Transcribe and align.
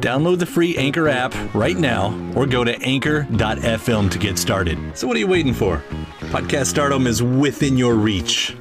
Download 0.00 0.38
the 0.38 0.46
free 0.46 0.76
Anchor 0.76 1.08
app 1.08 1.34
right 1.54 1.76
now 1.76 2.14
or 2.34 2.46
go 2.46 2.64
to 2.64 2.80
anchor.fm 2.82 4.10
to 4.10 4.18
get 4.18 4.38
started. 4.38 4.78
So, 4.96 5.06
what 5.06 5.16
are 5.16 5.20
you 5.20 5.26
waiting 5.26 5.54
for? 5.54 5.82
Podcast 6.30 6.66
stardom 6.66 7.06
is 7.06 7.22
within 7.22 7.76
your 7.78 7.94
reach. 7.94 8.54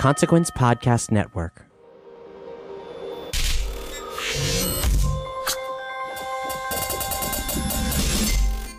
Consequence 0.00 0.50
Podcast 0.50 1.10
Network. 1.10 1.67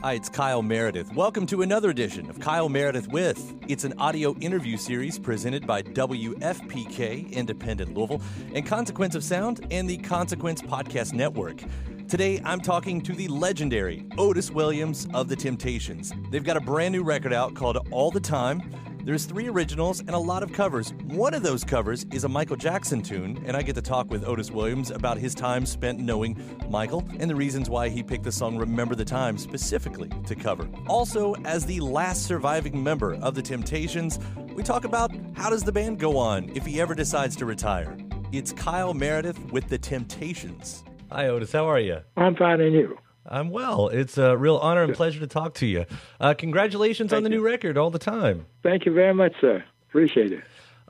Hi, 0.02 0.14
it's 0.14 0.30
Kyle 0.30 0.62
Meredith. 0.62 1.14
Welcome 1.14 1.46
to 1.48 1.62
another 1.62 1.90
edition 1.90 2.30
of 2.30 2.40
Kyle 2.40 2.70
Meredith 2.70 3.10
With. 3.10 3.54
It's 3.68 3.84
an 3.84 3.94
audio 3.98 4.34
interview 4.36 4.78
series 4.78 5.20
presented 5.20 5.68
by 5.68 5.82
WFPK 5.82 7.30
Independent 7.34 7.94
Louisville 7.94 8.22
and 8.56 8.66
Consequence 8.66 9.14
of 9.14 9.26
Sound 9.26 9.68
and 9.72 9.90
the 9.90 9.98
Consequence 9.98 10.62
Podcast 10.62 11.12
Network. 11.12 11.62
Today, 12.08 12.42
I'm 12.46 12.62
talking 12.62 13.02
to 13.02 13.14
the 13.14 13.28
legendary 13.28 14.06
Otis 14.18 14.52
Williams 14.52 15.06
of 15.14 15.28
The 15.28 15.36
Temptations. 15.36 16.14
They've 16.32 16.46
got 16.46 16.56
a 16.56 16.62
brand 16.62 16.94
new 16.94 17.04
record 17.04 17.34
out 17.34 17.54
called 17.54 17.86
All 17.92 18.10
the 18.10 18.22
Time. 18.22 18.62
There's 19.04 19.26
three 19.26 19.48
originals 19.48 20.02
and 20.02 20.12
a 20.12 20.20
lot 20.20 20.44
of 20.44 20.52
covers. 20.52 20.94
One 21.08 21.34
of 21.34 21.42
those 21.42 21.64
covers 21.64 22.06
is 22.12 22.26
a 22.26 22.30
Michael 22.30 22.58
Jackson 22.58 23.02
tune, 23.02 23.42
and 23.46 23.56
I 23.56 23.62
get 23.62 23.76
to 23.76 23.82
talk 23.82 24.10
with 24.12 24.28
Otis 24.28 24.52
Williams 24.52 24.92
about 24.92 25.18
his 25.18 25.34
time 25.34 25.66
spent 25.66 26.00
knowing 26.00 26.38
Michael 26.70 27.08
and 27.18 27.30
the 27.30 27.36
reasons 27.36 27.70
why 27.70 27.88
he 27.88 28.04
picked 28.04 28.26
the 28.26 28.32
song 28.32 28.58
Remember 28.58 28.96
the 28.96 29.06
Time 29.06 29.38
specifically 29.38 30.10
to 30.26 30.36
cover. 30.36 30.70
Also, 30.88 31.34
as 31.46 31.66
the 31.66 31.80
last 31.80 32.26
surviving 32.26 32.84
member 32.84 33.16
of 33.16 33.36
The 33.36 33.42
Temptations, 33.42 34.20
we 34.54 34.64
talk 34.64 34.84
about 34.84 35.12
how 35.34 35.50
does 35.50 35.64
the 35.64 35.72
band 35.72 35.98
go 35.98 36.18
on 36.18 36.52
if 36.54 36.66
he 36.66 36.82
ever 36.82 36.94
decides 36.94 37.38
to 37.38 37.46
retire. 37.46 37.98
It's 38.34 38.52
Kyle 38.52 38.94
Meredith 38.94 39.40
with 39.52 39.70
The 39.70 39.78
Temptations. 39.78 40.84
Hi, 41.10 41.30
Otis. 41.30 41.54
How 41.54 41.68
are 41.68 41.80
you? 41.80 42.00
I'm 42.18 42.36
fine, 42.36 42.60
and 42.60 42.74
you? 42.74 42.98
I'm 43.30 43.52
well. 43.52 43.88
It's 43.90 44.18
a 44.18 44.36
real 44.36 44.58
honor 44.58 44.84
and 44.84 44.94
pleasure 44.94 45.20
to 45.20 45.28
talk 45.28 45.54
to 45.56 45.68
you. 45.68 45.86
Uh, 46.20 46.34
congratulations 46.34 47.12
Thank 47.12 47.20
on 47.20 47.24
the 47.24 47.30
you. 47.30 47.38
new 47.38 47.46
record 47.46 47.78
all 47.78 47.92
the 47.92 48.00
time. 48.00 48.48
Thank 48.64 48.86
you 48.86 48.92
very 48.92 49.14
much, 49.14 49.34
sir. 49.40 49.64
Appreciate 49.90 50.32
it. 50.32 50.44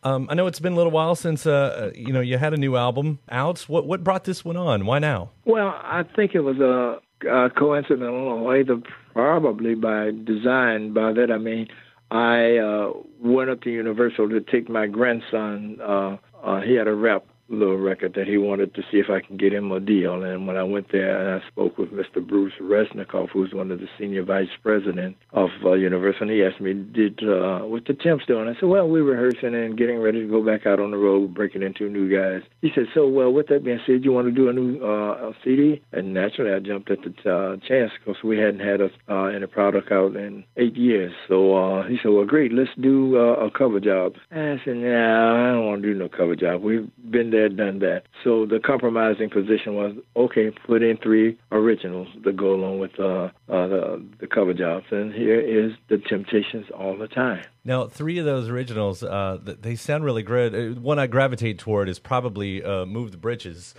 Um, 0.03 0.27
I 0.29 0.33
know 0.35 0.47
it's 0.47 0.59
been 0.59 0.73
a 0.73 0.75
little 0.77 0.93
while 0.93 1.15
since 1.15 1.45
uh, 1.45 1.51
uh, 1.51 1.91
you 1.93 2.13
know 2.13 2.21
you 2.21 2.37
had 2.37 2.53
a 2.53 2.57
new 2.57 2.77
album 2.77 3.19
out. 3.29 3.59
What 3.63 3.85
what 3.85 4.03
brought 4.03 4.23
this 4.23 4.45
one 4.45 4.55
on? 4.55 4.85
Why 4.85 4.99
now? 4.99 5.31
Well, 5.45 5.67
I 5.83 6.03
think 6.15 6.35
it 6.35 6.39
was 6.39 6.57
a, 6.59 6.99
a 7.27 7.49
coincidental 7.49 8.43
way, 8.45 8.63
to, 8.63 8.81
probably 9.13 9.75
by 9.75 10.11
design. 10.23 10.93
By 10.93 11.11
that 11.13 11.31
I 11.31 11.37
mean, 11.37 11.67
I 12.11 12.57
uh, 12.57 12.93
went 13.19 13.49
up 13.49 13.61
to 13.63 13.69
Universal 13.69 14.29
to 14.29 14.39
take 14.39 14.69
my 14.69 14.87
grandson. 14.87 15.79
Uh, 15.81 16.17
uh, 16.41 16.61
he 16.61 16.75
had 16.75 16.87
a 16.87 16.95
rap 16.95 17.25
little 17.49 17.77
record 17.77 18.13
that 18.15 18.27
he 18.27 18.37
wanted 18.37 18.73
to 18.75 18.81
see 18.91 18.97
if 18.97 19.09
I 19.09 19.19
can 19.19 19.37
get 19.37 19.53
him 19.53 19.71
a 19.71 19.79
deal. 19.79 20.23
And 20.23 20.47
when 20.47 20.57
I 20.57 20.63
went 20.63 20.91
there 20.91 21.19
and 21.19 21.41
I 21.41 21.47
spoke 21.47 21.77
with 21.77 21.91
Mr. 21.91 22.25
Bruce 22.25 22.53
Resnikoff, 22.61 23.29
who's 23.29 23.53
one 23.53 23.71
of 23.71 23.79
the 23.79 23.87
senior 23.97 24.23
vice 24.23 24.49
president 24.61 25.17
of 25.31 25.49
uh, 25.63 25.73
Universal, 25.73 26.23
and 26.23 26.31
he 26.31 26.43
asked 26.43 26.61
me, 26.61 26.73
"Did 26.73 27.19
uh, 27.23 27.59
what 27.59 27.85
the 27.85 27.93
temps 27.93 28.25
doing?" 28.25 28.47
I 28.47 28.59
said, 28.59 28.69
"Well, 28.69 28.87
we're 28.87 29.03
rehearsing 29.03 29.55
and 29.55 29.77
getting 29.77 29.99
ready 29.99 30.21
to 30.21 30.27
go 30.27 30.43
back 30.43 30.65
out 30.65 30.79
on 30.79 30.91
the 30.91 30.97
road, 30.97 31.33
breaking 31.33 31.63
into 31.63 31.89
new 31.89 32.09
guys." 32.09 32.41
He 32.61 32.71
said, 32.73 32.87
"So, 32.93 33.07
well, 33.07 33.31
with 33.31 33.47
that 33.47 33.63
being 33.63 33.79
said, 33.85 34.03
you 34.03 34.11
want 34.11 34.27
to 34.27 34.31
do 34.31 34.49
a 34.49 34.53
new 34.53 34.83
uh, 34.83 35.31
CD?" 35.43 35.81
And 35.91 36.13
naturally, 36.13 36.53
I 36.53 36.59
jumped 36.59 36.91
at 36.91 36.99
the 37.01 37.31
uh, 37.31 37.57
chance 37.67 37.91
because 37.99 38.21
we 38.23 38.37
hadn't 38.37 38.59
had 38.59 38.81
a, 38.81 38.89
uh, 39.09 39.25
any 39.25 39.47
product 39.47 39.91
out 39.91 40.15
in 40.15 40.43
eight 40.57 40.75
years. 40.75 41.13
So 41.27 41.55
uh, 41.55 41.87
he 41.87 41.97
said, 42.01 42.11
"Well, 42.11 42.25
great, 42.25 42.51
let's 42.51 42.69
do 42.79 43.17
uh, 43.17 43.45
a 43.45 43.51
cover 43.51 43.79
job." 43.79 44.15
And 44.31 44.59
I 44.59 44.65
said, 44.65 44.77
"Nah, 44.77 45.49
I 45.49 45.51
don't 45.53 45.65
want 45.65 45.81
to 45.83 45.93
do 45.93 45.97
no 45.97 46.09
cover 46.09 46.35
job. 46.35 46.61
We've 46.61 46.89
been 47.09 47.31
there, 47.31 47.38
done 47.47 47.79
that." 47.79 48.03
So 48.23 48.45
the 48.45 48.59
compromising 48.59 49.29
position 49.29 49.75
was, 49.75 49.93
okay, 50.17 50.51
put 50.51 50.83
in 50.83 50.97
three 50.97 51.37
originals 51.51 52.07
to 52.25 52.31
go 52.33 52.53
along 52.53 52.79
with 52.79 52.99
uh, 52.99 53.29
uh, 53.47 53.67
the 53.67 54.03
the 54.19 54.27
cover 54.27 54.53
jobs, 54.53 54.85
and 54.91 55.13
here 55.13 55.39
is 55.39 55.71
the 55.87 55.97
Temptations 55.99 56.65
all 56.77 56.97
the 56.97 57.07
time. 57.07 57.43
Now, 57.63 57.87
three 57.87 58.17
of 58.17 58.25
those 58.25 58.49
originals, 58.49 59.03
uh, 59.03 59.37
they 59.43 59.75
sound 59.75 60.03
really 60.03 60.23
good. 60.23 60.53
Uh, 60.53 60.79
One 60.81 60.99
I 60.99 61.07
gravitate 61.07 61.57
toward 61.59 61.87
is 61.87 61.99
probably 61.99 62.61
uh, 62.63 62.85
"Move 62.85 63.11
the 63.11 63.17
Britches. 63.17 63.73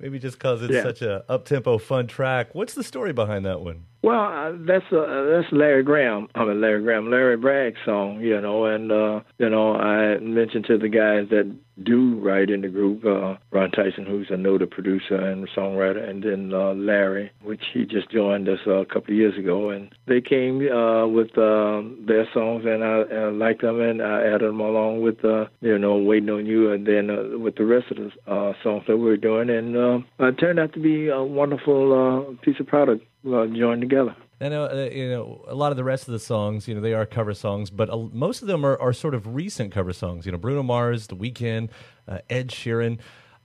Maybe 0.00 0.18
just 0.20 0.38
because 0.38 0.62
it's 0.62 0.72
Yeah. 0.74 0.82
such 0.84 1.02
a 1.02 1.24
up 1.28 1.44
tempo, 1.44 1.76
fun 1.78 2.06
track. 2.06 2.54
What's 2.54 2.74
the 2.74 2.84
story 2.84 3.12
behind 3.12 3.44
that 3.46 3.60
one? 3.60 3.84
Well, 4.02 4.20
uh, 4.20 4.52
that's 4.66 4.84
uh, 4.92 5.24
that's 5.32 5.52
Larry 5.52 5.82
Graham. 5.82 6.28
I 6.34 6.44
mean 6.44 6.60
Larry 6.60 6.82
Graham, 6.82 7.10
Larry 7.10 7.36
Bragg's 7.36 7.78
song, 7.84 8.20
you 8.20 8.40
know, 8.40 8.66
and 8.66 8.92
uh, 8.92 9.20
you 9.38 9.50
know 9.50 9.74
I 9.74 10.18
mentioned 10.18 10.66
to 10.66 10.78
the 10.78 10.88
guys 10.88 11.28
that 11.30 11.52
do 11.82 12.18
write 12.20 12.50
in 12.50 12.60
the 12.60 12.68
group, 12.68 13.04
uh, 13.04 13.36
Ron 13.50 13.70
Tyson, 13.70 14.04
who's 14.06 14.28
a 14.30 14.36
noted 14.36 14.70
producer 14.70 15.14
and 15.14 15.48
songwriter, 15.56 16.08
and 16.08 16.22
then 16.22 16.52
uh, 16.52 16.74
Larry, 16.74 17.30
which 17.42 17.62
he 17.72 17.84
just 17.84 18.10
joined 18.10 18.48
us 18.48 18.58
uh, 18.66 18.78
a 18.78 18.86
couple 18.86 19.12
of 19.12 19.16
years 19.16 19.36
ago, 19.38 19.70
and 19.70 19.92
they 20.06 20.20
came 20.20 20.68
uh, 20.68 21.06
with 21.06 21.36
uh, 21.38 21.82
their 22.06 22.26
songs, 22.32 22.64
and 22.66 22.84
I, 22.84 23.02
I 23.02 23.30
liked 23.30 23.62
them, 23.62 23.80
and 23.80 24.02
I 24.02 24.26
added 24.26 24.42
them 24.48 24.60
along 24.60 25.02
with 25.02 25.24
uh, 25.24 25.46
you 25.60 25.78
know 25.78 25.96
Waiting 25.96 26.30
on 26.30 26.46
You, 26.46 26.72
and 26.72 26.86
then 26.86 27.10
uh, 27.10 27.38
with 27.38 27.56
the 27.56 27.64
rest 27.64 27.90
of 27.90 27.96
the 27.96 28.32
uh, 28.32 28.52
songs 28.62 28.84
that 28.86 28.96
we 28.96 29.04
were 29.04 29.16
doing, 29.16 29.50
and 29.50 29.76
uh, 29.76 30.26
it 30.26 30.38
turned 30.38 30.58
out 30.58 30.72
to 30.74 30.80
be 30.80 31.08
a 31.08 31.22
wonderful 31.22 31.92
uh, 31.92 32.44
piece 32.44 32.60
of 32.60 32.66
product 32.66 33.04
uh, 33.34 33.46
join 33.46 33.80
together. 33.80 34.14
I 34.40 34.48
know, 34.48 34.64
uh, 34.66 34.88
you 34.92 35.10
know, 35.10 35.44
a 35.48 35.54
lot 35.54 35.72
of 35.72 35.76
the 35.76 35.84
rest 35.84 36.06
of 36.06 36.12
the 36.12 36.18
songs, 36.20 36.68
you 36.68 36.74
know, 36.74 36.80
they 36.80 36.94
are 36.94 37.04
cover 37.04 37.34
songs, 37.34 37.70
but 37.70 37.90
uh, 37.90 37.96
most 37.96 38.40
of 38.40 38.48
them 38.48 38.64
are, 38.64 38.80
are 38.80 38.92
sort 38.92 39.14
of 39.14 39.34
recent 39.34 39.72
cover 39.72 39.92
songs. 39.92 40.26
You 40.26 40.32
know, 40.32 40.38
Bruno 40.38 40.62
Mars, 40.62 41.08
The 41.08 41.16
Weeknd, 41.16 41.70
uh, 42.06 42.18
Ed 42.30 42.48
Sheeran. 42.48 42.98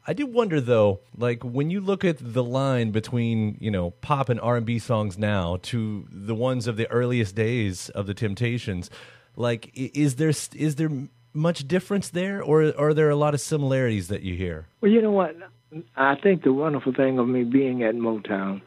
I 0.06 0.14
do 0.14 0.26
wonder 0.26 0.60
though, 0.60 1.00
like 1.18 1.44
when 1.44 1.70
you 1.70 1.80
look 1.80 2.04
at 2.04 2.18
the 2.20 2.44
line 2.44 2.92
between 2.92 3.58
you 3.62 3.72
know 3.72 3.92
pop 3.92 4.28
and 4.28 4.40
R 4.40 4.58
and 4.58 4.66
B 4.66 4.78
songs 4.78 5.18
now 5.18 5.60
to 5.64 6.06
the 6.12 6.36
ones 6.36 6.68
of 6.68 6.76
the 6.76 6.92
earliest 6.92 7.36
days 7.36 7.90
of 7.90 8.06
the 8.06 8.14
Temptations, 8.14 8.90
like 9.38 9.72
is 9.74 10.16
there 10.16 10.30
is 10.30 10.76
there 10.76 10.92
much 11.34 11.68
difference 11.68 12.10
there, 12.10 12.44
or 12.44 12.74
are 12.78 12.94
there 12.94 13.10
a 13.10 13.16
lot 13.16 13.34
of 13.34 13.40
similarities 13.42 14.10
that 14.10 14.24
you 14.24 14.36
hear? 14.36 14.68
Well, 14.82 14.92
you 14.92 15.02
know 15.02 15.12
what, 15.12 15.36
I 15.96 16.16
think 16.16 16.44
the 16.44 16.54
wonderful 16.54 16.94
thing 16.94 17.18
of 17.18 17.28
me 17.28 17.44
being 17.44 17.84
at 17.84 17.96
Motown, 17.96 18.62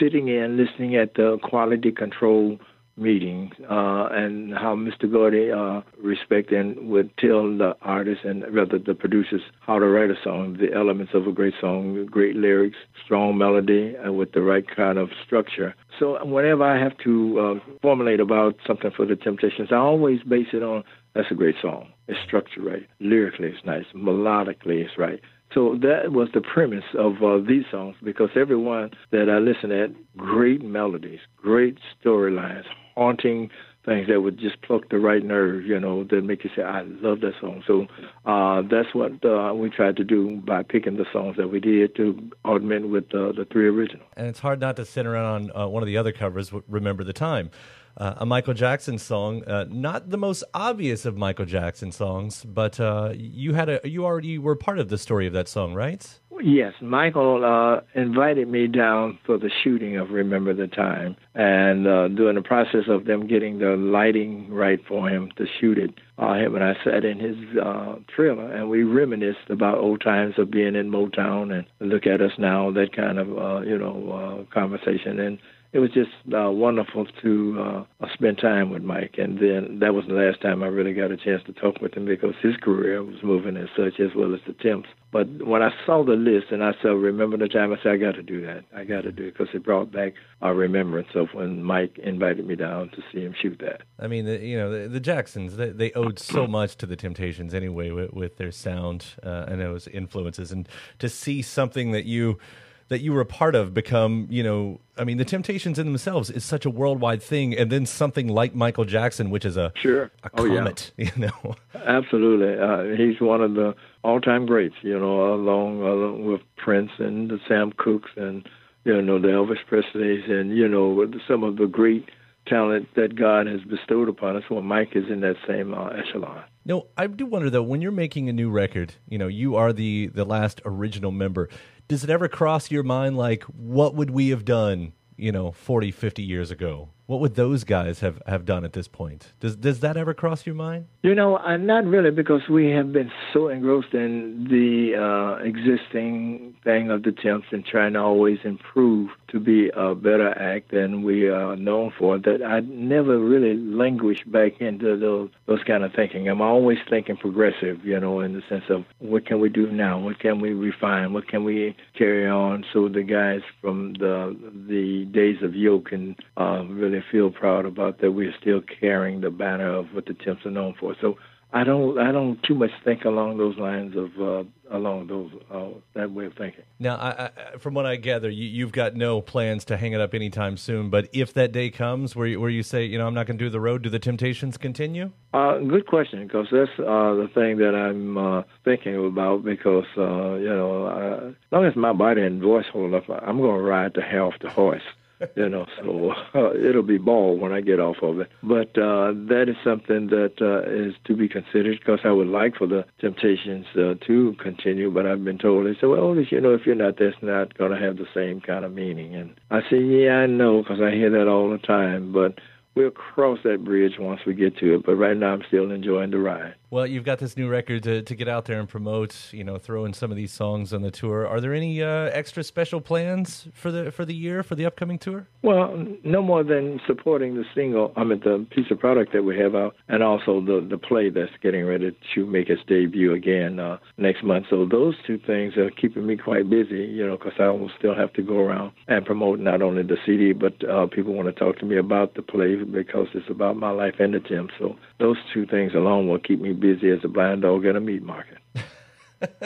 sitting 0.00 0.28
in 0.28 0.56
listening 0.56 0.96
at 0.96 1.14
the 1.14 1.38
quality 1.42 1.92
control 1.92 2.58
meeting 2.96 3.52
uh, 3.70 4.08
and 4.10 4.54
how 4.54 4.74
Mr. 4.74 5.10
Gordy 5.10 5.50
uh, 5.50 5.82
respect 6.02 6.50
and 6.50 6.88
would 6.88 7.10
tell 7.18 7.42
the 7.56 7.74
artists 7.82 8.24
and 8.24 8.42
rather 8.54 8.78
the 8.78 8.94
producers 8.94 9.42
how 9.60 9.78
to 9.78 9.86
write 9.86 10.10
a 10.10 10.14
song, 10.24 10.56
the 10.58 10.72
elements 10.74 11.12
of 11.14 11.26
a 11.26 11.32
great 11.32 11.54
song, 11.60 12.06
great 12.06 12.36
lyrics, 12.36 12.76
strong 13.04 13.36
melody, 13.36 13.94
uh, 13.98 14.12
with 14.12 14.32
the 14.32 14.40
right 14.40 14.64
kind 14.74 14.98
of 14.98 15.10
structure. 15.24 15.74
So 15.98 16.24
whenever 16.24 16.64
I 16.64 16.82
have 16.82 16.96
to 17.04 17.60
uh, 17.60 17.72
formulate 17.82 18.20
about 18.20 18.56
something 18.66 18.90
for 18.96 19.04
the 19.04 19.16
Temptations, 19.16 19.68
I 19.70 19.76
always 19.76 20.22
base 20.22 20.48
it 20.52 20.62
on 20.62 20.82
that's 21.14 21.30
a 21.30 21.34
great 21.34 21.54
song. 21.62 21.88
It's 22.08 22.18
structured 22.26 22.62
right, 22.62 22.86
lyrically 23.00 23.48
it's 23.48 23.64
nice, 23.64 23.86
melodically 23.94 24.84
it's 24.84 24.98
right. 24.98 25.18
So 25.52 25.78
that 25.80 26.12
was 26.12 26.28
the 26.34 26.40
premise 26.40 26.84
of 26.98 27.22
uh, 27.22 27.38
these 27.46 27.64
songs 27.70 27.96
because 28.02 28.30
everyone 28.36 28.90
that 29.12 29.30
I 29.30 29.38
listened 29.38 29.72
at, 29.72 29.90
great 30.16 30.62
melodies, 30.62 31.20
great 31.36 31.78
storylines, 32.04 32.64
haunting 32.94 33.50
things 33.86 34.08
that 34.08 34.20
would 34.20 34.38
just 34.38 34.60
pluck 34.62 34.88
the 34.90 34.98
right 34.98 35.24
nerve, 35.24 35.64
you 35.64 35.78
know, 35.80 36.04
that 36.04 36.22
make 36.22 36.44
you 36.44 36.50
say, 36.54 36.62
I 36.62 36.82
love 36.82 37.20
that 37.20 37.34
song. 37.40 37.62
So 37.66 37.86
uh, 38.26 38.62
that's 38.62 38.92
what 38.94 39.24
uh, 39.24 39.54
we 39.54 39.70
tried 39.70 39.96
to 39.96 40.04
do 40.04 40.42
by 40.44 40.64
picking 40.64 40.96
the 40.96 41.06
songs 41.12 41.36
that 41.38 41.48
we 41.48 41.60
did 41.60 41.94
to 41.96 42.30
augment 42.44 42.90
with 42.90 43.04
uh, 43.14 43.32
the 43.32 43.46
three 43.50 43.68
original. 43.68 44.04
And 44.16 44.26
it's 44.26 44.40
hard 44.40 44.60
not 44.60 44.76
to 44.76 44.84
sit 44.84 45.06
around 45.06 45.52
on 45.54 45.62
uh, 45.62 45.68
one 45.68 45.82
of 45.82 45.86
the 45.86 45.96
other 45.96 46.12
covers, 46.12 46.52
Remember 46.68 47.04
the 47.04 47.12
Time. 47.12 47.50
Uh, 47.96 48.12
a 48.18 48.26
Michael 48.26 48.52
Jackson 48.52 48.98
song, 48.98 49.42
uh, 49.44 49.64
not 49.70 50.10
the 50.10 50.18
most 50.18 50.44
obvious 50.52 51.06
of 51.06 51.16
Michael 51.16 51.46
Jackson 51.46 51.90
songs, 51.90 52.44
but 52.44 52.78
you 53.16 53.54
had 53.54 53.70
a 53.70 53.80
you 53.84 54.04
already 54.04 54.36
were 54.36 54.54
part 54.54 54.78
of 54.78 54.90
the 54.90 54.98
story 54.98 55.26
of 55.26 55.32
that 55.32 55.48
song, 55.48 55.72
right? 55.72 56.20
Yes, 56.42 56.74
Michael 56.82 57.44
uh, 57.44 57.80
invited 57.98 58.48
me 58.48 58.66
down 58.66 59.18
for 59.24 59.38
the 59.38 59.50
shooting 59.64 59.96
of 59.96 60.10
Remember 60.10 60.52
the 60.52 60.66
Time, 60.66 61.16
and 61.34 61.86
uh, 61.86 62.08
during 62.08 62.36
the 62.36 62.42
process 62.42 62.84
of 62.88 63.06
them 63.06 63.26
getting 63.26 63.58
the 63.58 63.76
lighting 63.76 64.50
right 64.50 64.78
for 64.86 65.08
him 65.08 65.30
to 65.38 65.46
shoot 65.58 65.78
it, 65.78 65.90
uh, 66.18 66.34
him 66.34 66.54
and 66.54 66.64
I 66.64 66.74
sat 66.84 67.04
in 67.04 67.18
his 67.18 67.36
uh, 67.58 67.96
trailer 68.14 68.52
and 68.52 68.68
we 68.68 68.82
reminisced 68.82 69.50
about 69.50 69.78
old 69.78 70.02
times 70.02 70.34
of 70.38 70.50
being 70.50 70.74
in 70.74 70.90
Motown 70.90 71.52
and 71.52 71.66
look 71.80 72.06
at 72.06 72.20
us 72.20 72.32
now, 72.38 72.70
that 72.72 72.94
kind 72.94 73.18
of 73.18 73.28
uh, 73.38 73.60
you 73.62 73.78
know 73.78 74.46
uh, 74.48 74.54
conversation, 74.54 75.18
and 75.20 75.38
it 75.72 75.78
was 75.78 75.90
just 75.90 76.10
uh, 76.34 76.50
wonderful 76.50 77.06
to 77.22 77.86
uh, 78.00 78.06
spend 78.14 78.38
time 78.38 78.70
with 78.70 78.82
Mike. 78.82 79.16
And 79.18 79.38
then 79.38 79.78
that 79.80 79.94
was 79.94 80.04
the 80.06 80.14
last 80.14 80.40
time 80.40 80.62
I 80.62 80.66
really 80.66 80.94
got 80.94 81.10
a 81.10 81.16
chance 81.16 81.42
to 81.46 81.52
talk 81.52 81.80
with 81.80 81.94
him 81.94 82.06
because 82.06 82.34
his 82.42 82.56
career 82.56 83.02
was 83.02 83.16
moving 83.22 83.56
as 83.56 83.68
such, 83.76 84.00
as 84.00 84.14
well 84.14 84.34
as 84.34 84.40
the 84.46 84.52
Temps. 84.54 84.88
But 85.12 85.46
when 85.46 85.62
I 85.62 85.70
saw 85.84 86.04
the 86.04 86.12
list 86.12 86.46
and 86.50 86.62
I 86.62 86.72
saw 86.82 86.88
Remember 86.88 87.36
the 87.36 87.48
Time, 87.48 87.72
I 87.72 87.76
said, 87.82 87.92
I 87.92 87.96
got 87.96 88.16
to 88.16 88.22
do 88.22 88.44
that. 88.44 88.64
I 88.74 88.84
got 88.84 89.02
to 89.02 89.12
do 89.12 89.24
it 89.24 89.36
because 89.36 89.54
it 89.54 89.64
brought 89.64 89.92
back 89.92 90.14
a 90.42 90.54
remembrance 90.54 91.08
of 91.14 91.28
when 91.32 91.62
Mike 91.62 91.98
invited 91.98 92.46
me 92.46 92.56
down 92.56 92.90
to 92.90 93.02
see 93.12 93.20
him 93.20 93.34
shoot 93.40 93.58
that. 93.60 93.82
I 93.98 94.06
mean, 94.08 94.24
the, 94.24 94.38
you 94.38 94.58
know, 94.58 94.70
the, 94.70 94.88
the 94.88 95.00
Jacksons, 95.00 95.56
they, 95.56 95.70
they, 95.70 95.92
owed 95.92 96.18
so 96.18 96.46
much 96.48 96.76
to 96.76 96.86
the 96.86 96.96
Temptations 96.96 97.54
anyway 97.54 97.90
with, 97.90 98.12
with 98.12 98.36
their 98.36 98.52
sound 98.52 99.06
uh, 99.22 99.46
and 99.48 99.60
those 99.60 99.88
influences. 99.88 100.52
And 100.52 100.68
to 100.98 101.08
see 101.08 101.42
something 101.42 101.92
that 101.92 102.04
you 102.04 102.38
that 102.88 103.00
you 103.00 103.12
were 103.12 103.20
a 103.20 103.26
part 103.26 103.54
of 103.54 103.74
become, 103.74 104.26
you 104.30 104.42
know, 104.42 104.80
I 104.96 105.04
mean, 105.04 105.16
the 105.16 105.24
Temptations 105.24 105.78
in 105.78 105.86
themselves 105.86 106.30
is 106.30 106.44
such 106.44 106.64
a 106.64 106.70
worldwide 106.70 107.22
thing, 107.22 107.56
and 107.56 107.70
then 107.70 107.84
something 107.84 108.28
like 108.28 108.54
Michael 108.54 108.84
Jackson, 108.84 109.30
which 109.30 109.44
is 109.44 109.56
a 109.56 109.72
sure 109.76 110.10
a 110.22 110.30
oh, 110.34 110.46
comet, 110.46 110.92
yeah. 110.96 111.10
you 111.16 111.22
know. 111.26 111.54
Absolutely, 111.74 112.58
uh, 112.58 112.96
he's 112.96 113.20
one 113.20 113.42
of 113.42 113.54
the 113.54 113.74
all-time 114.02 114.46
greats, 114.46 114.76
you 114.82 114.98
know, 114.98 115.34
along 115.34 115.82
along 115.82 116.24
with 116.24 116.40
Prince 116.56 116.90
and 116.98 117.28
the 117.30 117.38
Sam 117.48 117.72
Cookes 117.76 118.10
and 118.16 118.48
you 118.84 119.02
know 119.02 119.18
the 119.18 119.28
Elvis 119.28 119.58
Presleys 119.68 120.30
and 120.30 120.56
you 120.56 120.68
know 120.68 121.10
some 121.26 121.42
of 121.42 121.56
the 121.56 121.66
great 121.66 122.08
talent 122.46 122.88
that 122.94 123.16
God 123.16 123.46
has 123.46 123.60
bestowed 123.62 124.08
upon 124.08 124.36
us. 124.36 124.44
Well, 124.48 124.62
Mike 124.62 124.94
is 124.94 125.10
in 125.10 125.20
that 125.20 125.36
same 125.46 125.74
uh, 125.74 125.88
echelon. 125.88 126.44
No, 126.66 126.88
I 126.96 127.06
do 127.06 127.26
wonder 127.26 127.48
though, 127.48 127.62
when 127.62 127.80
you're 127.80 127.92
making 127.92 128.28
a 128.28 128.32
new 128.32 128.50
record, 128.50 128.94
you 129.08 129.18
know, 129.18 129.28
you 129.28 129.54
are 129.56 129.72
the 129.72 130.08
the 130.08 130.24
last 130.24 130.60
original 130.64 131.12
member 131.12 131.48
does 131.88 132.04
it 132.04 132.10
ever 132.10 132.28
cross 132.28 132.70
your 132.70 132.82
mind 132.82 133.16
like 133.16 133.44
what 133.44 133.94
would 133.94 134.10
we 134.10 134.30
have 134.30 134.44
done 134.44 134.92
you 135.16 135.32
know 135.32 135.52
40 135.52 135.90
50 135.90 136.22
years 136.22 136.50
ago 136.50 136.88
what 137.06 137.20
would 137.20 137.34
those 137.34 137.64
guys 137.64 138.00
have, 138.00 138.20
have 138.26 138.44
done 138.44 138.64
at 138.64 138.72
this 138.72 138.88
point 138.88 139.32
does 139.40 139.56
does 139.56 139.80
that 139.80 139.96
ever 139.96 140.14
cross 140.14 140.46
your 140.46 140.54
mind 140.54 140.86
you 141.02 141.14
know 141.14 141.36
uh, 141.38 141.56
not 141.56 141.84
really 141.84 142.10
because 142.10 142.42
we 142.50 142.70
have 142.70 142.92
been 142.92 143.10
so 143.32 143.48
engrossed 143.48 143.94
in 143.94 144.46
the 144.50 144.96
uh, 144.96 145.42
existing 145.44 146.54
thing 146.64 146.90
of 146.90 147.02
the 147.04 147.12
temps 147.12 147.46
and 147.52 147.64
trying 147.64 147.92
to 147.92 148.00
always 148.00 148.38
improve 148.44 149.10
to 149.28 149.40
be 149.40 149.70
a 149.76 149.94
better 149.94 150.30
act 150.38 150.72
than 150.72 151.02
we 151.02 151.28
are 151.28 151.56
known 151.56 151.92
for 151.98 152.18
that 152.18 152.42
I 152.42 152.60
never 152.60 153.18
really 153.18 153.56
languish 153.56 154.18
back 154.26 154.60
into 154.60 154.98
those 154.98 155.30
those 155.46 155.62
kind 155.66 155.84
of 155.84 155.92
thinking. 155.94 156.28
I'm 156.28 156.40
always 156.40 156.78
thinking 156.90 157.16
progressive, 157.16 157.84
you 157.84 157.98
know, 158.00 158.20
in 158.20 158.32
the 158.32 158.42
sense 158.48 158.64
of 158.68 158.84
what 158.98 159.26
can 159.26 159.40
we 159.40 159.48
do 159.48 159.70
now? 159.70 159.98
What 159.98 160.18
can 160.18 160.40
we 160.40 160.52
refine? 160.52 161.12
What 161.12 161.28
can 161.28 161.44
we 161.44 161.76
carry 161.96 162.26
on 162.26 162.64
so 162.72 162.88
the 162.88 163.02
guys 163.02 163.40
from 163.60 163.94
the 163.94 164.36
the 164.68 165.04
days 165.12 165.42
of 165.42 165.54
Yo 165.54 165.80
can 165.80 166.16
uh, 166.36 166.64
really 166.68 166.95
feel 167.10 167.30
proud 167.30 167.66
about 167.66 168.00
that 168.00 168.12
we're 168.12 168.34
still 168.40 168.60
carrying 168.80 169.20
the 169.20 169.30
banner 169.30 169.74
of 169.74 169.86
what 169.92 170.06
the 170.06 170.14
temps 170.14 170.44
are 170.44 170.50
known 170.50 170.74
for. 170.78 170.94
So 171.00 171.16
I 171.52 171.64
don't 171.64 171.98
I 171.98 172.10
don't 172.12 172.42
too 172.42 172.54
much 172.54 172.72
think 172.84 173.04
along 173.04 173.38
those 173.38 173.56
lines 173.56 173.96
of 173.96 174.10
uh, 174.20 174.44
along 174.70 175.06
those 175.06 175.30
uh, 175.50 175.78
that 175.94 176.10
way 176.10 176.26
of 176.26 176.34
thinking. 176.34 176.64
Now, 176.78 176.96
I, 176.96 177.30
I, 177.54 177.58
from 177.58 177.72
what 177.72 177.86
I 177.86 177.96
gather, 177.96 178.28
you, 178.28 178.64
have 178.64 178.72
got 178.72 178.96
no 178.96 179.20
plans 179.20 179.64
to 179.66 179.76
hang 179.76 179.92
it 179.92 180.00
up 180.00 180.12
anytime 180.12 180.56
soon. 180.56 180.90
But 180.90 181.08
if 181.12 181.32
that 181.34 181.52
day 181.52 181.70
comes, 181.70 182.16
where 182.16 182.26
you, 182.26 182.40
where 182.40 182.50
you 182.50 182.64
say, 182.64 182.84
you 182.84 182.98
know, 182.98 183.06
I'm 183.06 183.14
not 183.14 183.26
going 183.26 183.38
to 183.38 183.44
do 183.44 183.48
the 183.48 183.60
road, 183.60 183.82
do 183.82 183.90
the 183.90 184.00
Temptations 184.00 184.58
continue? 184.58 185.12
Uh, 185.32 185.58
good 185.58 185.86
question, 185.86 186.26
because 186.26 186.48
that's 186.50 186.70
uh, 186.78 187.14
the 187.14 187.30
thing 187.32 187.58
that 187.58 187.74
I'm 187.74 188.18
uh, 188.18 188.42
thinking 188.64 189.06
about. 189.06 189.44
Because 189.44 189.86
uh, 189.96 190.34
you 190.34 190.48
know, 190.48 191.28
as 191.28 191.34
long 191.52 191.64
as 191.64 191.76
my 191.76 191.92
body 191.92 192.22
and 192.22 192.42
voice 192.42 192.66
hold 192.72 192.92
up, 192.92 193.04
I'm 193.08 193.38
going 193.40 193.56
to 193.56 193.62
ride 193.62 193.92
the 193.94 194.02
hell 194.02 194.26
off 194.26 194.34
the 194.42 194.50
horse. 194.50 194.82
you 195.36 195.48
know, 195.48 195.66
so 195.80 196.12
uh, 196.34 196.52
it'll 196.54 196.82
be 196.82 196.98
ball 196.98 197.38
when 197.38 197.52
I 197.52 197.60
get 197.60 197.80
off 197.80 197.96
of 198.02 198.20
it. 198.20 198.30
But 198.42 198.76
uh, 198.78 199.12
that 199.28 199.46
is 199.48 199.56
something 199.64 200.08
that 200.08 200.34
uh, 200.40 200.68
is 200.70 200.94
to 201.06 201.16
be 201.16 201.28
considered 201.28 201.78
because 201.78 202.00
I 202.04 202.12
would 202.12 202.28
like 202.28 202.56
for 202.56 202.66
the 202.66 202.84
Temptations 203.00 203.66
uh, 203.76 203.94
to 204.06 204.34
continue, 204.42 204.90
but 204.90 205.06
I've 205.06 205.24
been 205.24 205.38
told 205.38 205.66
they 205.66 205.78
said, 205.80 205.88
well, 205.88 206.14
you 206.16 206.40
know, 206.40 206.54
if 206.54 206.66
you're 206.66 206.74
not, 206.74 206.98
that's 206.98 207.16
not 207.22 207.56
going 207.56 207.72
to 207.72 207.78
have 207.78 207.96
the 207.96 208.06
same 208.14 208.40
kind 208.40 208.64
of 208.64 208.72
meaning. 208.72 209.14
And 209.14 209.34
I 209.50 209.60
say, 209.70 209.78
yeah, 209.78 210.18
I 210.18 210.26
know 210.26 210.62
because 210.62 210.80
I 210.80 210.90
hear 210.90 211.10
that 211.10 211.28
all 211.28 211.50
the 211.50 211.58
time, 211.58 212.12
but 212.12 212.38
we'll 212.74 212.90
cross 212.90 213.38
that 213.44 213.64
bridge 213.64 213.94
once 213.98 214.20
we 214.26 214.34
get 214.34 214.56
to 214.58 214.74
it. 214.76 214.86
But 214.86 214.96
right 214.96 215.16
now, 215.16 215.32
I'm 215.32 215.42
still 215.48 215.70
enjoying 215.70 216.10
the 216.10 216.18
ride. 216.18 216.54
Well, 216.68 216.84
you've 216.84 217.04
got 217.04 217.20
this 217.20 217.36
new 217.36 217.48
record 217.48 217.84
to, 217.84 218.02
to 218.02 218.14
get 218.16 218.26
out 218.26 218.46
there 218.46 218.58
and 218.58 218.68
promote. 218.68 219.32
You 219.32 219.44
know, 219.44 219.56
throw 219.56 219.84
in 219.84 219.92
some 219.92 220.10
of 220.10 220.16
these 220.16 220.32
songs 220.32 220.72
on 220.72 220.82
the 220.82 220.90
tour. 220.90 221.24
Are 221.24 221.40
there 221.40 221.54
any 221.54 221.80
uh, 221.80 222.10
extra 222.12 222.42
special 222.42 222.80
plans 222.80 223.46
for 223.54 223.70
the 223.70 223.92
for 223.92 224.04
the 224.04 224.14
year 224.14 224.42
for 224.42 224.56
the 224.56 224.66
upcoming 224.66 224.98
tour? 224.98 225.28
Well, 225.42 225.86
no 226.02 226.22
more 226.22 226.42
than 226.42 226.80
supporting 226.84 227.36
the 227.36 227.44
single. 227.54 227.92
I 227.96 228.02
mean, 228.02 228.18
the 228.18 228.44
piece 228.50 228.68
of 228.72 228.80
product 228.80 229.12
that 229.12 229.22
we 229.22 229.38
have 229.38 229.54
out, 229.54 229.76
and 229.88 230.02
also 230.02 230.40
the 230.40 230.66
the 230.68 230.76
play 230.76 231.08
that's 231.08 231.30
getting 231.40 231.64
ready 231.64 231.96
to 232.16 232.26
make 232.26 232.48
its 232.48 232.62
debut 232.66 233.14
again 233.14 233.60
uh, 233.60 233.78
next 233.96 234.24
month. 234.24 234.46
So 234.50 234.66
those 234.66 234.96
two 235.06 235.18
things 235.18 235.56
are 235.56 235.70
keeping 235.70 236.04
me 236.04 236.16
quite 236.16 236.50
busy. 236.50 236.84
You 236.84 237.06
know, 237.06 237.16
because 237.16 237.38
I 237.38 237.46
will 237.50 237.70
still 237.78 237.94
have 237.94 238.12
to 238.14 238.22
go 238.22 238.38
around 238.38 238.72
and 238.88 239.06
promote 239.06 239.38
not 239.38 239.62
only 239.62 239.84
the 239.84 239.98
CD, 240.04 240.32
but 240.32 240.68
uh, 240.68 240.88
people 240.88 241.14
want 241.14 241.28
to 241.28 241.32
talk 241.32 241.60
to 241.60 241.64
me 241.64 241.76
about 241.76 242.14
the 242.14 242.22
play 242.22 242.56
because 242.56 243.06
it's 243.14 243.30
about 243.30 243.56
my 243.56 243.70
life 243.70 243.94
and 244.00 244.14
the 244.14 244.20
gym. 244.20 244.48
So 244.58 244.74
those 244.98 245.18
two 245.32 245.46
things 245.46 245.72
alone 245.72 246.08
will 246.08 246.18
keep 246.18 246.40
me 246.40 246.55
busy 246.56 246.90
as 246.90 247.00
a 247.04 247.08
blind 247.08 247.42
dog 247.42 247.64
at 247.66 247.76
a 247.76 247.80
meat 247.80 248.02
market. 248.02 248.38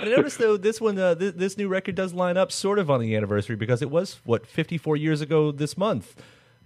I 0.00 0.04
noticed 0.04 0.38
though 0.38 0.56
this 0.56 0.80
one, 0.80 0.98
uh, 0.98 1.14
th- 1.14 1.34
this 1.34 1.56
new 1.56 1.68
record 1.68 1.94
does 1.94 2.12
line 2.12 2.36
up 2.36 2.50
sort 2.50 2.78
of 2.78 2.90
on 2.90 3.00
the 3.00 3.14
anniversary 3.14 3.56
because 3.56 3.80
it 3.80 3.90
was 3.90 4.20
what 4.24 4.46
54 4.46 4.96
years 4.96 5.20
ago 5.20 5.52
this 5.52 5.76
month 5.76 6.16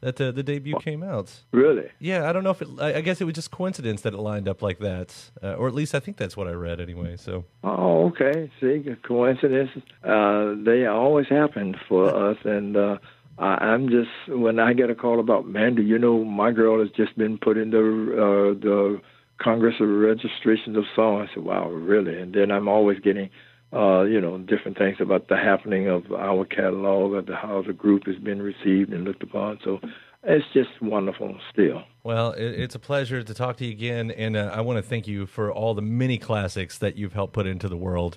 that 0.00 0.20
uh, 0.20 0.30
the 0.30 0.42
debut 0.42 0.76
came 0.80 1.02
out. 1.02 1.32
Really? 1.52 1.88
Yeah, 1.98 2.28
I 2.28 2.32
don't 2.32 2.44
know 2.44 2.50
if 2.50 2.62
it. 2.62 2.68
I, 2.78 3.00
guess 3.00 3.20
it 3.20 3.24
was 3.24 3.34
just 3.34 3.50
coincidence 3.50 4.02
that 4.02 4.14
it 4.14 4.18
lined 4.18 4.48
up 4.48 4.62
like 4.62 4.78
that, 4.80 5.14
uh, 5.42 5.54
or 5.54 5.68
at 5.68 5.74
least 5.74 5.94
I 5.94 6.00
think 6.00 6.16
that's 6.16 6.36
what 6.36 6.46
I 6.46 6.52
read 6.52 6.80
anyway. 6.80 7.16
So. 7.16 7.44
Oh, 7.64 8.06
okay. 8.06 8.50
See, 8.60 8.84
coincidences. 9.02 9.82
Uh, 10.04 10.54
they 10.64 10.86
always 10.86 11.28
happen 11.28 11.76
for 11.88 12.14
us, 12.30 12.38
and 12.44 12.76
uh, 12.76 12.98
I, 13.38 13.54
I'm 13.54 13.88
just 13.88 14.10
when 14.28 14.58
I 14.58 14.72
get 14.72 14.90
a 14.90 14.94
call 14.94 15.20
about, 15.20 15.46
man, 15.46 15.74
do 15.74 15.82
you 15.82 15.98
know 15.98 16.24
my 16.24 16.52
girl 16.52 16.80
has 16.80 16.90
just 16.90 17.16
been 17.16 17.38
put 17.38 17.56
in 17.56 17.70
the 17.70 17.78
uh, 17.78 18.60
the 18.60 19.00
Congress 19.38 19.74
of 19.80 19.88
Registrations 19.88 20.76
of 20.76 20.84
Song. 20.94 21.20
I 21.22 21.34
said, 21.34 21.44
wow, 21.44 21.68
really? 21.68 22.18
And 22.18 22.34
then 22.34 22.50
I'm 22.50 22.68
always 22.68 22.98
getting, 23.00 23.30
uh, 23.72 24.02
you 24.02 24.20
know, 24.20 24.38
different 24.38 24.78
things 24.78 24.96
about 25.00 25.28
the 25.28 25.36
happening 25.36 25.88
of 25.88 26.10
our 26.12 26.44
catalog 26.44 27.12
or 27.12 27.22
the, 27.22 27.36
how 27.36 27.62
the 27.66 27.72
group 27.72 28.06
has 28.06 28.16
been 28.16 28.40
received 28.40 28.92
and 28.92 29.04
looked 29.04 29.22
upon. 29.22 29.58
So 29.64 29.80
it's 30.22 30.44
just 30.52 30.70
wonderful 30.82 31.38
still. 31.52 31.82
Well, 32.02 32.32
it, 32.32 32.60
it's 32.60 32.74
a 32.74 32.78
pleasure 32.80 33.22
to 33.22 33.34
talk 33.34 33.56
to 33.58 33.64
you 33.64 33.70
again, 33.70 34.10
and 34.10 34.36
uh, 34.36 34.50
I 34.52 34.60
want 34.60 34.78
to 34.78 34.82
thank 34.82 35.06
you 35.06 35.26
for 35.26 35.52
all 35.52 35.74
the 35.74 35.82
many 35.82 36.18
classics 36.18 36.78
that 36.78 36.96
you've 36.96 37.12
helped 37.12 37.32
put 37.32 37.46
into 37.46 37.68
the 37.68 37.76
world. 37.76 38.16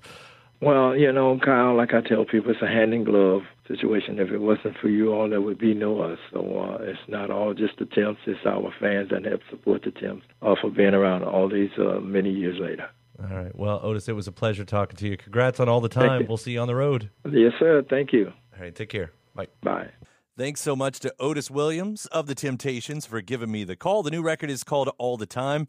Well, 0.61 0.95
you 0.95 1.11
know, 1.11 1.39
Kyle, 1.43 1.75
like 1.75 1.93
I 1.93 2.01
tell 2.01 2.25
people, 2.25 2.51
it's 2.51 2.61
a 2.61 2.67
hand 2.67 2.93
in 2.93 3.05
glove 3.05 3.43
situation. 3.67 4.19
If 4.19 4.29
it 4.29 4.39
wasn't 4.39 4.77
for 4.81 4.89
you 4.89 5.13
all, 5.13 5.29
there 5.29 5.41
would 5.41 5.57
be 5.57 5.73
no 5.73 6.01
us. 6.01 6.19
So 6.33 6.39
uh, 6.59 6.83
it's 6.83 6.99
not 7.07 7.31
all 7.31 7.53
just 7.53 7.79
the 7.79 7.85
Temps, 7.85 8.19
it's 8.25 8.45
our 8.45 8.73
fans 8.79 9.09
that 9.11 9.23
help 9.25 9.41
support 9.49 9.83
the 9.83 9.91
Temps 9.91 10.25
uh, 10.41 10.55
for 10.59 10.69
being 10.69 10.93
around 10.93 11.23
all 11.23 11.47
these 11.47 11.71
uh, 11.77 11.99
many 12.01 12.31
years 12.31 12.59
later. 12.59 12.89
All 13.21 13.35
right. 13.35 13.55
Well, 13.55 13.79
Otis, 13.83 14.07
it 14.07 14.13
was 14.13 14.27
a 14.27 14.31
pleasure 14.31 14.65
talking 14.65 14.95
to 14.97 15.07
you. 15.07 15.17
Congrats 15.17 15.59
on 15.59 15.69
all 15.69 15.81
the 15.81 15.89
time. 15.89 16.25
We'll 16.27 16.37
see 16.37 16.51
you 16.51 16.59
on 16.59 16.67
the 16.67 16.75
road. 16.75 17.09
Yes, 17.29 17.53
sir. 17.59 17.83
Thank 17.89 18.13
you. 18.13 18.31
All 18.53 18.61
right. 18.61 18.73
Take 18.73 18.89
care. 18.89 19.11
Bye. 19.35 19.47
Bye. 19.61 19.89
Thanks 20.37 20.61
so 20.61 20.73
much 20.73 21.01
to 21.01 21.13
Otis 21.19 21.51
Williams 21.51 22.05
of 22.07 22.27
The 22.27 22.35
Temptations 22.35 23.05
for 23.05 23.21
giving 23.21 23.51
me 23.51 23.65
the 23.65 23.75
call. 23.75 24.03
The 24.03 24.11
new 24.11 24.21
record 24.21 24.49
is 24.49 24.63
called 24.63 24.89
All 24.97 25.17
the 25.17 25.25
Time. 25.25 25.67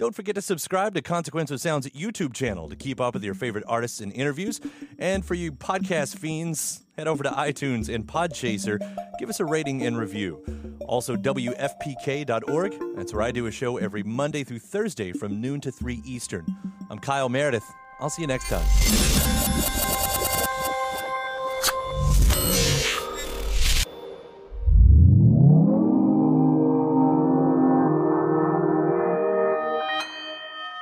Don't 0.00 0.14
forget 0.14 0.34
to 0.36 0.40
subscribe 0.40 0.94
to 0.94 1.02
Consequence 1.02 1.50
of 1.50 1.60
Sound's 1.60 1.86
YouTube 1.90 2.32
channel 2.32 2.70
to 2.70 2.74
keep 2.74 3.02
up 3.02 3.12
with 3.12 3.22
your 3.22 3.34
favorite 3.34 3.64
artists 3.68 4.00
and 4.00 4.10
interviews. 4.14 4.58
And 4.98 5.22
for 5.22 5.34
you 5.34 5.52
podcast 5.52 6.16
fiends, 6.16 6.80
head 6.96 7.06
over 7.06 7.22
to 7.22 7.28
iTunes 7.28 7.94
and 7.94 8.06
Podchaser. 8.06 8.78
Give 9.18 9.28
us 9.28 9.40
a 9.40 9.44
rating 9.44 9.84
and 9.84 9.98
review. 9.98 10.42
Also, 10.88 11.16
WFPK.org. 11.16 12.96
That's 12.96 13.12
where 13.12 13.22
I 13.22 13.30
do 13.30 13.44
a 13.44 13.50
show 13.50 13.76
every 13.76 14.02
Monday 14.02 14.42
through 14.42 14.60
Thursday 14.60 15.12
from 15.12 15.38
noon 15.38 15.60
to 15.60 15.70
3 15.70 16.00
Eastern. 16.06 16.46
I'm 16.88 16.98
Kyle 16.98 17.28
Meredith. 17.28 17.70
I'll 18.00 18.08
see 18.08 18.22
you 18.22 18.28
next 18.28 18.48
time. 18.48 19.89